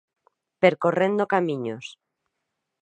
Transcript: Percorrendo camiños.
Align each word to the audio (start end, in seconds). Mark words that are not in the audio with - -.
Percorrendo 0.63 1.29
camiños. 1.33 1.85